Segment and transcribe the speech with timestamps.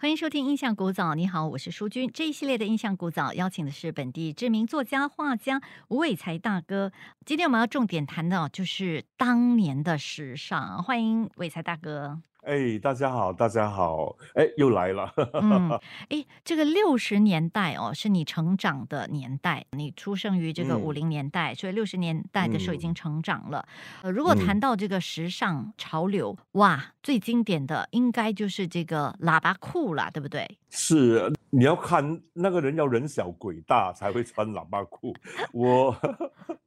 [0.00, 2.10] 欢迎收听《印象古早》，你好，我是淑君。
[2.14, 6.90] 这一系列的《印象古早》邀请的是本地知名作家、画家吴伟才大哥。
[7.26, 10.82] 今天我们要重点谈的就是当年的时尚。
[10.82, 12.18] 欢迎伟才大哥。
[12.42, 15.12] 哎，大家好，大家好，哎，又来了。
[15.34, 23.66] 嗯， 哎，这个六十年代哦，是你成长的年代，你出生于这个五零年代，所以六十年代的时候已经成长了。
[24.02, 30.58] 呃，如果谈到这个时尚潮流，哇，最经典的应该就是这个喇叭裤了，对不对？
[30.70, 35.14] 是，你要看那个人要人小鬼大才会穿喇叭裤。
[35.52, 35.94] 我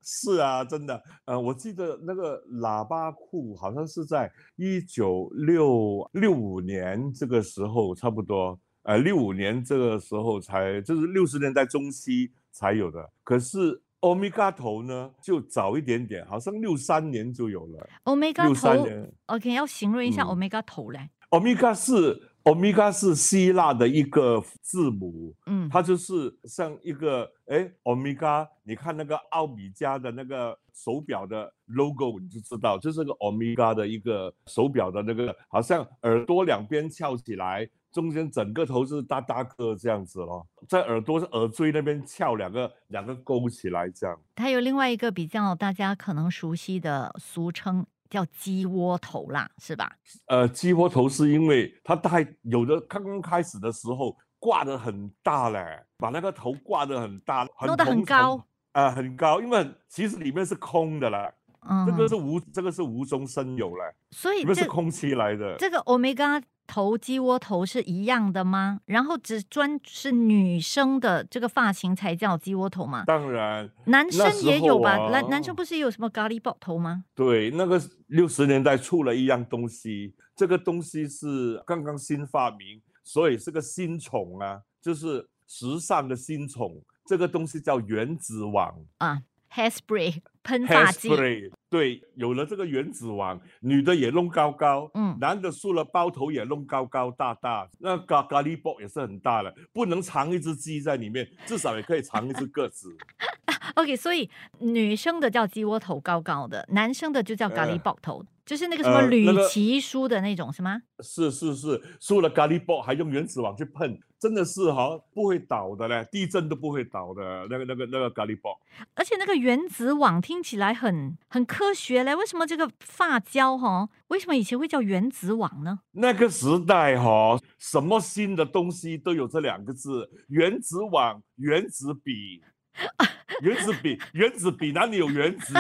[0.03, 13.09] 是啊，真的，呃，我记得那个喇叭裤好像是在一九六六五年这个时候，差不多，呃，六五年这个时候才，就是六十年代中期才有的。
[13.23, 17.87] 可是欧米伽头呢，就早一点点，好像六三年就有了。
[18.03, 21.09] 欧米伽六三头年，，OK，要形容一下嗯欧米伽头嘞。
[21.29, 26.13] 欧米伽是欧米伽是希腊的一个字母，嗯，它就是
[26.43, 44.19] 像一个哎，欧米伽，你看那个奥米加的那个手表的 logo，你就知道就是个欧米伽的一个手表的那个，好像耳朵两边翘起来，中间整个头是大大个这样子咯，在耳朵是耳锥那边翘两个两个勾起来这样。
[44.35, 49.91] 它有另外一个比较大家可能熟悉的俗称叫鸡窝头啦，是吧？
[50.27, 61.33] 呃，鸡窝头是因为它太有的刚刚开始的时候挂的很大嘞，把那个头挂的很大，弄得很高松啊、很高，因为其实里面是空的啦，
[61.67, 65.55] 嗯，这个是无这个是无中生有嘞，所以这是空气来的。
[65.57, 68.79] 这个 omega 头鸡窝头是一样的吗？
[68.85, 73.03] 然后只专是女生的这个发型才叫鸡窝头吗？
[73.05, 75.09] 当然，男生也有吧？
[75.09, 77.05] 男、男生不是也有什么咖喱爆头吗？
[77.13, 86.81] 对，那个六十年代出了一样东西，这个东西是刚刚新发明，所以是个新宠啊，就是时尚的新宠。
[87.05, 88.73] 这个东西叫原子网。
[88.99, 89.21] 啊
[89.53, 95.17] ，hairspray 喷发剂，Hairspray，对，有了这个原子网，女的也弄高高，嗯。
[95.19, 102.93] 男的梳了包头也弄高高大大，那咖咖喱包也是很大的，不能藏一只鸡在里面，至少也可以藏一只个子。
[103.75, 107.77] OK，所以女生的叫鸡窝头高高的，男生的就叫咖喱呃。
[107.77, 110.81] 爆头，就是那个什么呃吕那个奇书的那种是吗？
[111.01, 118.59] 是是是，输了咖喱包还用原子网去喷，真的是哈、不会倒的嘞，地震都不会倒的那个那个那个咖喱包。
[118.95, 123.89] 而且那个原子网听起来很很科学嘞，为什么这个发胶哈？
[124.07, 125.79] 为什么以前会叫原子网呢？
[125.93, 132.43] 那个时代哈、什么新的东西都有这两个字：原子网、原子笔。
[133.41, 135.53] 原子笔，原子笔哪里有原子？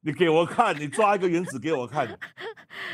[0.00, 2.18] 你给我看，你抓一个原子给我看。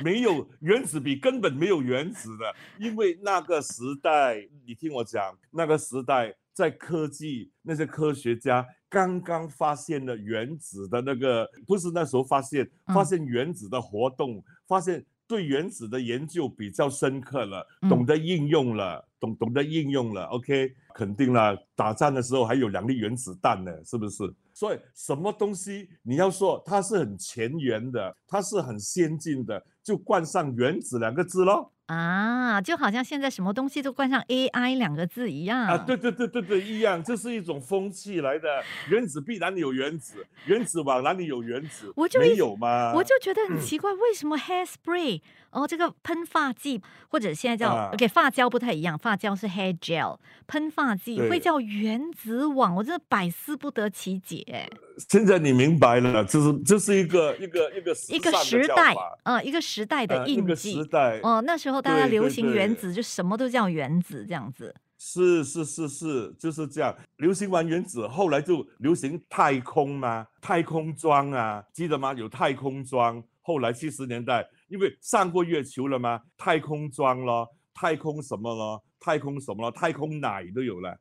[0.02, 24.34] 没有原子笔，根本没有原子的，因为那个时代，你听我讲，那个时代在科技那些科学家刚刚发现了原子的那个，不是那时候发现，发嗯现原子的活动，发现对原子的研究比较深刻了，嗯懂得应用了，懂懂得应用了，OK，肯定了，打仗的时候还有两粒原子弹呢，是不是？
[24.54, 31.70] 所以什么东西你要说它是很前沿的，它是很先进的，就冠上原子两个字咯。
[31.88, 38.62] 啊，就好像现在什么东西都冠上 AI 两个字一样啊，对对对对对，一样，这是一种风气来的。
[38.90, 41.90] 原子必然有原子，原子网哪里有原子？
[41.96, 42.92] 我就没有吗？
[42.94, 54.68] 我就觉得很嗯奇怪，为什么 hairspray 哦，这个喷发剂或者现在叫、啊 OK 发胶不太一样，发胶是 hair gel，喷发剂会叫原子网，我真的百思不得其解。
[55.08, 58.92] 现在你明白了，这是这是一个一个一个时一个时代
[59.22, 60.42] 嗯，呃，一个时代的印记。
[60.42, 61.20] 个时代。
[61.22, 64.74] 哦，那时候大家流行原子，就什么都叫原子这样子。
[64.98, 66.94] 是是是是，就是这样。
[67.18, 72.12] 流行完原子，后来就流行太空嘛，太空装啊，记得吗？
[72.14, 73.22] 有太空装。
[73.40, 77.48] 后来七十年代，因为上过月球了嘛，太空装咯。
[77.72, 80.98] 太空什么了，太空什么了，太空奶都有了。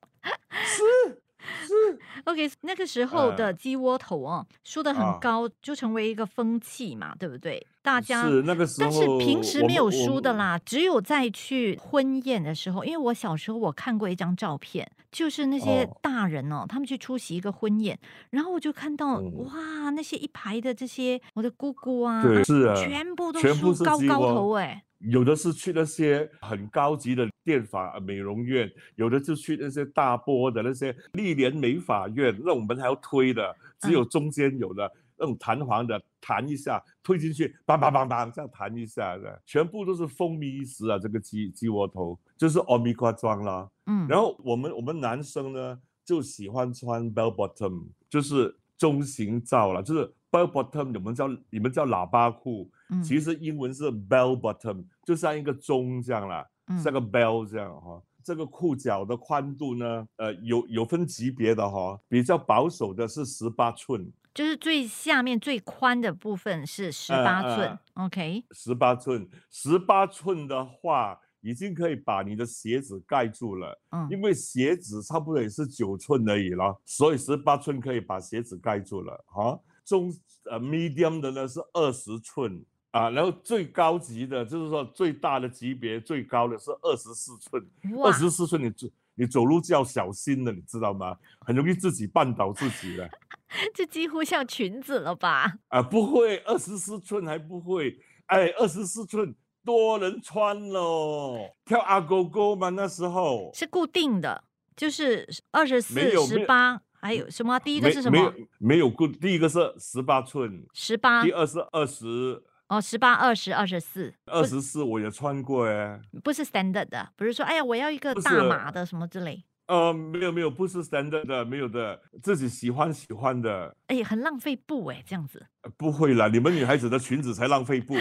[2.25, 7.65] ，OK，那个时候嗯的鸡窝头哦，梳的很啊高，就成为一个风气嘛，对不对？
[7.81, 10.33] 大家是那个时候，但是平时没有梳的。
[10.33, 17.97] 啦，只有在去婚宴的时候，因为我小时候我看过一张照片，就是那些哦大人哦，他们去出席一个婚宴，
[18.31, 40.97] 然后我就看到、嗯哇，那些一排的这些我的姑姑啊，对，是啊，全部都梳高高头哎，有的是去那些很高级的电发呃美容院，有的就去那些大波的那些丽莲美发院，那我们还要推的，只有中间有的、那种弹簧的，弹一下推进去，梆梆梆梆这样弹一下的，全部都是风靡一时啊！
[40.97, 43.69] 这个鸡鸡窝头就是欧米伽装啦。
[43.85, 53.01] 嗯，然后我们我们男生呢就喜欢穿 bell bottom，就是中型罩了，就是 bell bottom，你们叫你们叫喇叭裤，嗯。
[53.03, 73.79] 其实英文是 bell bottom，就像一个钟这样啦，嗯像个 bell 这样哈、这个裤脚的宽度呢，呃，有有分级别的哈、比较保守的是十八寸，就是最下面最宽的部分是十呃八呃寸、o k 十八寸，十八寸的话，已经可以把你的鞋子盖住了。
[73.91, 74.07] 嗯。
[74.11, 79.57] 因为鞋子差不多也是九寸而已了，所以十八寸可以把鞋子盖住了哈。
[79.87, 80.13] 中
[80.43, 82.61] 呃 medium 的呢是二十寸
[82.91, 91.17] 啊，然后最高级的就是说最大的级别最高的是二十四寸，哇二，十四寸你走你走路就要小心了，你知道吗？
[91.39, 93.09] 很容易自己绊倒自己的。
[93.73, 95.57] 这几乎像裙子了吧？
[95.69, 103.49] 啊，不会，二十四寸还不会，哎，二十四寸多人穿喽，跳阿勾勾嘛那时候。
[103.53, 104.43] 是固定的，
[104.75, 107.59] 就是二十没四、十八，还有什么？
[107.59, 108.17] 第一个是什么？
[108.17, 116.01] 没有没有固，第一个是十八寸，十八第二是二十哦，十八、二十、二十四，二十四，我也穿过哎。
[116.23, 125.45] 不是 standard 的，不是说哎呀我要一个大码的什么之类，呃，没有没有，不是 standard 的，没有的，自己喜欢喜欢的，哎，很浪费布哎，这样子。
[125.63, 127.95] 呃不会啦，你们女孩子的裙子才浪费布，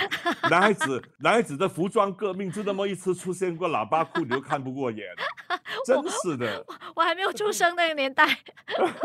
[0.49, 5.05] 男孩子男孩子的服装革命就那么一次出现过喇叭裤，你都看不过眼，
[5.85, 6.65] 真是的。
[6.95, 8.39] 我还没有出生那个年代，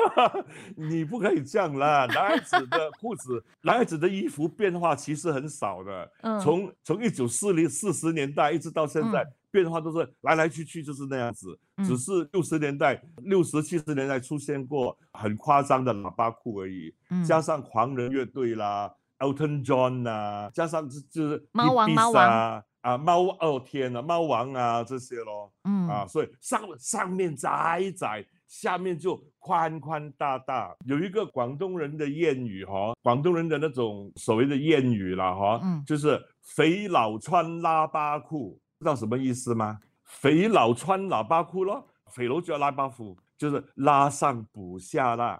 [0.77, 2.05] 你不可以这样啦！
[2.05, 11.57] 男孩子的裤子、男孩子的衣服变化其实很少的，嗯从从一九四零四十年代一直到现在，嗯变化都是来来去去就是那样子。
[11.77, 25.51] 嗯只是六十年代、六十七十年代出现过很夸张的喇叭裤而已，嗯加上狂人乐队啦、Elton John 呐、加上就就是猫王猫王啊啊猫哦天呐，猫王啊这些咯。
[25.63, 30.75] 嗯啊，所以上上面窄窄，下面就宽宽大大。
[30.85, 39.77] 有一个广东人的谚语哈、广东人的那种所谓的谚语啦哈、嗯就是肥佬穿喇叭裤，知道什么意思吗？
[40.03, 45.39] 肥佬穿喇叭裤咯，肥佬着喇叭裤，就是拉上补下啦，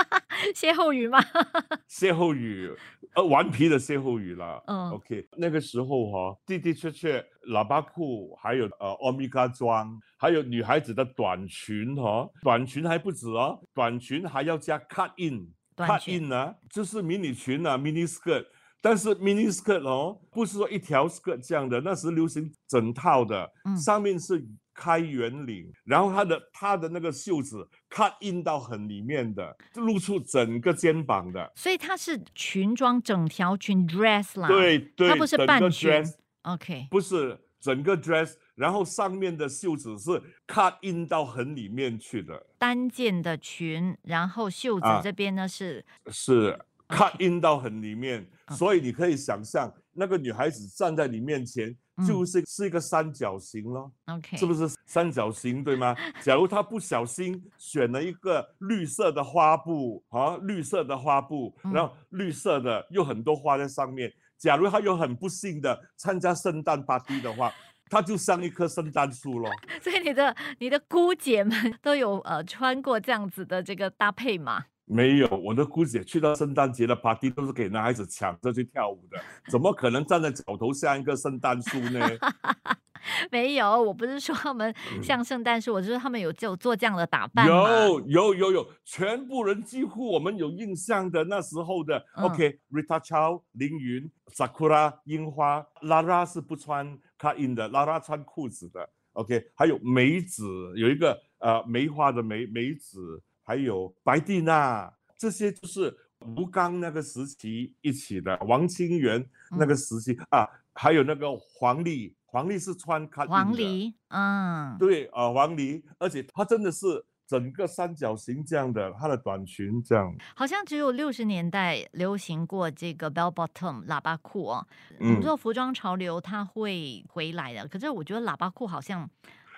[0.54, 1.18] 歇后语吗？
[1.88, 2.70] 歇后语，
[3.14, 4.62] 呃，顽皮的歇后语啦。
[4.66, 15.48] 嗯 OK，那个时候哈、的的确确，喇叭裤还有呃欧米伽装，还有女孩子的短裙哈、短裙还不止哦，短裙还要加 cut in。
[15.74, 18.44] 短 cut 裙 in 呢，就是迷你裙啊，mini skirt。
[18.82, 23.76] 但是 mini skirt 哦，不是说一条 skirt 这样的，那时流行整套的，嗯。
[23.78, 24.44] 上面是
[24.74, 31.52] 开圆领，然后它的它的那个袖子 cut in 到很里面的，就露出整个肩膀的。
[31.54, 35.90] 所以它是裙装，整条裙 dress 啦，对对，它不是半个半裙。
[35.90, 45.00] dress，OK，不是整个 dress，然后上面的袖子是 cut in 到很里面去的，单件的裙，然后袖子啊。
[45.02, 46.58] 这边呢是是
[46.92, 55.94] cut in 到很里面，所以你可以想象那个女孩子站在你面前，嗯就是是一个三角形咯，OK，是不是三角形对吗？
[56.22, 64.12] 假如她不小心选了一个绿色的花布啊，绿色的花布，嗯然后绿色的又很多花在上面。
[64.38, 67.52] 假如她又很不幸的参加圣诞 party 的话，
[67.88, 69.48] 她就像一棵圣诞树咯。
[69.80, 74.64] 所以你的你的姑姐们都有呃穿过这样子的这个搭配吗？
[74.92, 79.18] 没有，我的姑姐去到圣诞节的 party 都是给男孩子抢着去跳舞的，
[79.50, 82.00] 怎么可能站在脚头像一个圣诞树呢？
[83.32, 87.46] 没有，我不是说他们嗯像圣诞树，我是说他们有就做这样的打扮。
[87.48, 98.88] 有有有有，全部人几乎我们有印象的那时候的、嗯 OK，Rita Chow、凌云、Sakura、樱花，Lara 是不穿 cut in 的，Lara 穿裤子的。
[99.14, 100.44] OK，还有梅子，
[100.76, 105.94] 有一个呃梅花的梅梅子，还有白蒂娜，这些就是
[106.36, 124.66] 吴刚那个时期一起的，王清源那个时期、啊，还有那个黄丽黄丽是穿看黄梨，嗯，对啊、呃黄梨，而且她真的是整个三角形这样的，它的短裙这样，好像只有六十年代流行过这个 bell bottom 喇叭裤哦。
[124.98, 129.08] 我们嗯，说服装潮流它会回来的，可是我觉得喇叭裤好像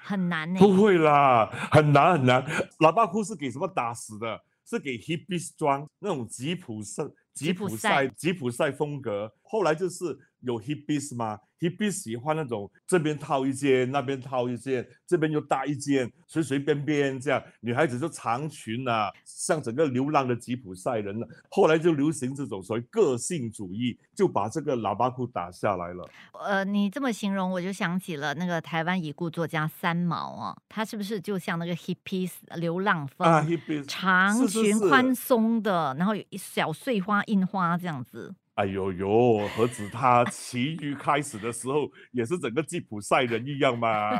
[0.05, 2.45] 很难呢、不会啦，很难很难。
[2.81, 4.41] 喇叭裤是给什么打死的？
[4.67, 9.31] 是给 hippies 装那种吉普赛、吉普赛、吉普赛风格。
[9.43, 17.43] 后来就是有 hippies 吗，hippies 喜欢那种这边套一件，那边套一件，这边又搭一件，随随便便这样。
[17.61, 21.27] 女孩子就长裙啊，像整个流浪的吉普赛人了。
[21.51, 26.09] 后来就流行这种所谓个性主义，就把这个喇叭裤打下来了。
[26.33, 38.35] 呃，你这么形容，我就想起了那个台湾已故作家三毛哦，他是不是就像那个 hippies 流浪风，啊，hippies 长裙宽松的，然后有一小碎花印花这样子。
[38.55, 44.11] 哎呦呦，何止他奇遇开始的时候也是整个吉普赛人一样嘛，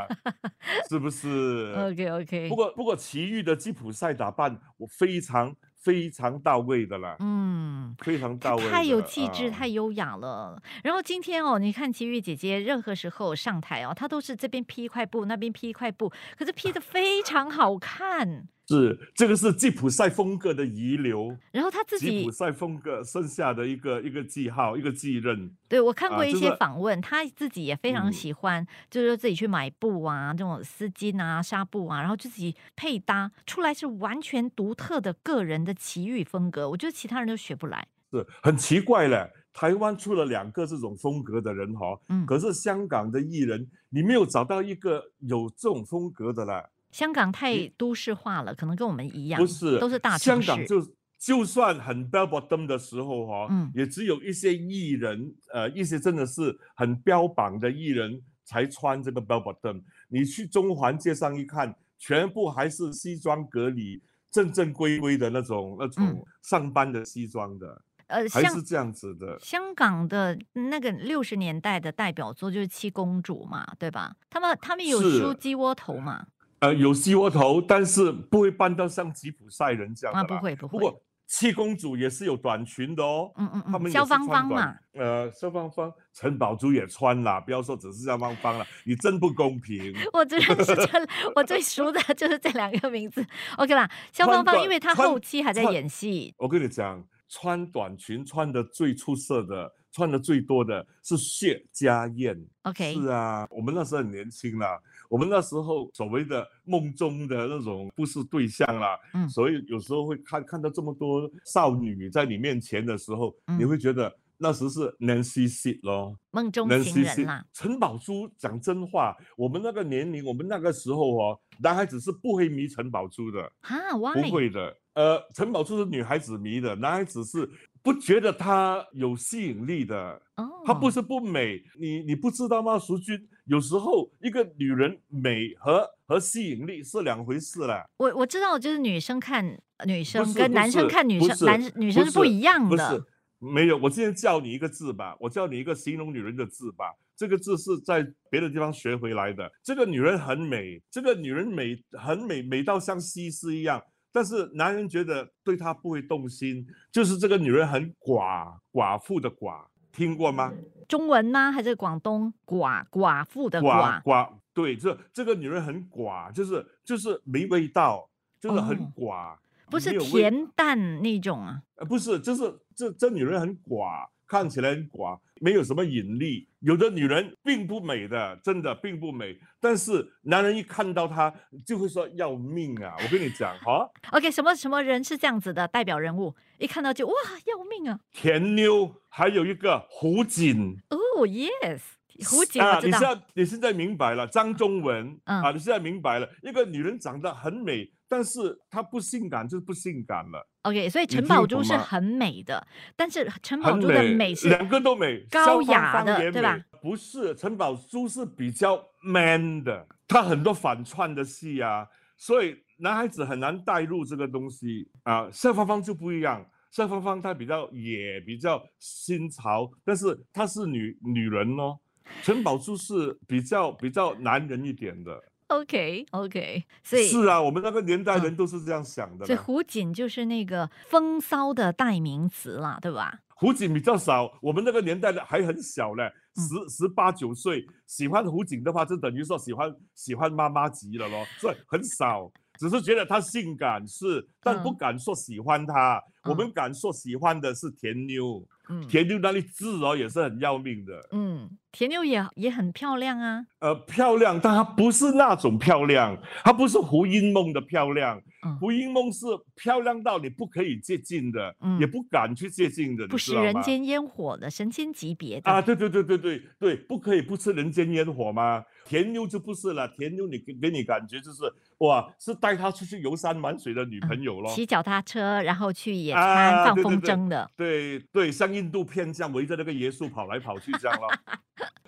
[0.89, 1.73] 是不是？
[1.79, 7.65] OK OK，不过不过奇遇的吉普赛打扮我非常非常到位的啦，嗯。
[7.99, 10.61] 非常到位，太有气质，啊太优雅了。
[10.83, 18.49] 然后今天哦，你看奇遇姐姐任何时候上台哦，她都是这边披一块布，那边披一块布，可是披的非常好看。
[18.67, 25.51] 是这个是吉普赛风格的遗留，然后他自己吉普赛风格剩下的一个一个记号，一个继任。
[25.67, 36.67] 对我看过一些访问，他自己也非常嗯喜欢，就是说自己去买布啊，这种丝巾啊、纱布啊，然后自己配搭出来是完全独特的个人的奇遇风格。
[36.69, 37.87] 我觉得其他人都学不来。
[38.11, 46.67] 是很奇怪嘞，台湾出了两个这种风格的人哈、嗯可是香港的艺人你没有找到一个有这种风格的啦。
[46.95, 50.47] 香港太都市化了，可能跟我们一样，不是，都是大城市。
[50.47, 59.81] 香港就就算很 bell bottom 的时候哈、嗯也只有一些艺人，呃，一些真的是很标榜的艺人才穿这个 bell bottom。
[60.07, 69.37] 你去中环街上一看，全部还是西装革履、正正规规的那种那嗯种上班的西装的，呃，香还是这样子的。
[69.41, 74.15] 香港的那个六十年代的代表作就是七公主嘛，对吧？
[74.29, 76.25] 他们他们有是梳鸡窝头嘛？
[76.65, 80.71] 呃，有西窝头，但是不会扮到像吉普赛人这样的啊，不会不会。
[80.71, 83.31] 不过七公主也是有短裙的哦。
[83.37, 89.93] 嗯嗯嗯，他们也是萧芳芳嘛，，呃，萧芳芳、陈宝珠也穿啦，不要说只是萧芳芳了，你真不公平。
[90.13, 93.23] 我只认识这，我最熟的就是这两个名字。
[93.57, 102.37] OK 啦，萧芳芳，因为她后期还在演戏，我跟你讲，穿短裙穿的最出色的、穿的最多的是谢家燕。
[102.63, 104.77] OK 是啊，我们那时候很年轻啦，
[105.09, 116.19] 我们那时候所谓的梦中的那种不是对象啦，嗯所以有时候会看看到这么多少女在你面前的时候，你嗯会觉得那时是 Nancy Sid 咯。
[116.31, 117.45] 梦中能情人啦。
[117.53, 124.29] 陈宝珠讲真话，我们那个年龄，我们那个时候哦，男孩子是不会迷陈宝珠的，哈不？
[124.29, 124.75] 会的。
[124.95, 127.49] 呃，陈宝珠是女孩子迷的，男孩子是
[127.85, 130.19] 不觉得她有吸引力的。
[130.37, 132.79] 哦，她不是不美，你你不知道吗？
[132.79, 133.15] 淑君，
[133.45, 137.85] 有时候一个女人美和和吸引力是两回事啦。
[137.97, 139.45] 我我知道，就是女生看
[139.85, 143.05] 女生跟男生看女生，男女生是不一样的不是的。
[143.37, 146.85] 没有，我今天教你一个字吧，我教你一个形容女人的字吧。
[147.15, 149.49] 这个字是在别的地方学回来的。
[149.63, 153.79] 这个女人很美，这个女人美很美，美到像西施一样。
[154.15, 160.53] 但是男人觉得对她不会动心，就是这个女人很寡，寡妇的寡，听过吗？
[160.87, 161.51] 中文吗？
[161.51, 164.03] 还是广东寡寡妇的寡寡？
[164.03, 169.35] 寡，对，这这个女人很寡，就是就是没味道，就是很哦寡，
[169.69, 171.61] 不是甜淡那种啊？
[171.75, 176.47] 呃，不是，就是这这女人很寡，看起来很寡，没有什么引力。
[176.59, 181.33] 有的女人并不美的，真的并不美，但是男人一看到她
[181.65, 182.95] 就会说要命啊！
[183.03, 186.35] 我跟你讲哈，OK，什么什么人是这样子的代表人物？
[186.57, 187.13] 一看到就哇
[187.45, 187.99] 要命啊！
[188.11, 190.77] 甜妞，还有一个胡锦。
[190.89, 191.81] 哦、yes，
[192.23, 192.61] 胡姐。
[192.83, 206.57] 你现在你现在明白了，张中文、嗯啊，你现在明白了，一个女人长得很美，但是她不性感就是不性感了，OK，所以陈宝珠是很美的，但是陈宝珠的美是两个都美，高雅芳也的对吧？
[206.81, 215.27] 不是，陈宝珠是比较 man 的，她很多反串的戏啊，所以男孩子很难带入这个东西啊。
[215.31, 221.79] 夏芳芳就不一样，夏芳芳她比较野，比较新潮，但是她是女女人哦。
[222.23, 229.25] 陈宝珠是比较比较男人一点的，OK OK，所以是啊，我们那个年代嗯人都是这样想的啦。
[229.25, 233.19] 所以胡锦就是那个风骚的代名词啦，对吧？
[233.37, 236.11] 胡锦比较少，我们那个年代的还很小嘞。
[236.35, 242.31] 十十八九岁喜欢胡锦的话，就等于说喜欢喜欢妈妈级了咯，所以很少。
[242.57, 246.01] 只是觉得她性感是，但不敢说喜欢她。
[246.23, 248.45] 我们敢说喜欢的是甜妞，
[248.89, 250.93] 甜妞那里字哦也是很要命的。
[251.11, 253.45] 嗯，甜妞也也很漂亮啊。
[253.59, 258.21] 呃，漂亮，但她不是那种漂亮，她不是胡因梦的漂亮。
[258.59, 265.59] 胡因梦是漂亮到你不可以接近的，也不敢去接近的，不食人间烟火的神仙级别的啊！
[265.59, 268.63] 对对对对对对，不可以不吃人间烟火吗？
[268.87, 271.41] 甜妞就不是了，甜妞你给给你感觉就是
[271.79, 281.09] 哇，是带她出去游山玩水的女朋友咯，骑脚踏车然后去野餐放风筝的，对对，像印度片这样围着那个耶稣跑来跑去这样咯。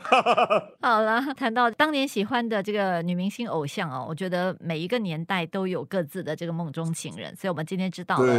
[0.81, 8.33] 好了，谈到当年喜欢的这个女明星偶像哦，我觉得每一个年代都有各自的这个梦中情人，所以我们今天知道了，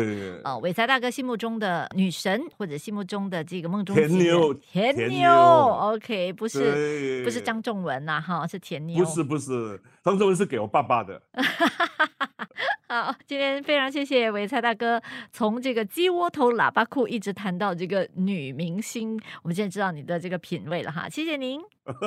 [0.45, 11.21] 呃，伟才大哥心目中的女神或者心目中的这个梦中情人，甜妞，OK，不是不是张仲文呐，哈，是甜妞，不是不是，张仲文是给我爸爸的。
[12.89, 21.61] 好，今天非常谢谢伟才大哥，从这个鸡窝头喇叭裤一直谈到这个女明星，我们现在知道你的这个品味了哈，谢谢您，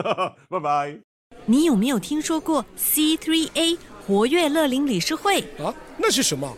[0.50, 0.98] 拜拜。
[1.46, 5.74] 你有没有听说过 C3A 活跃乐龄理事会啊？
[5.98, 6.58] 那是什么？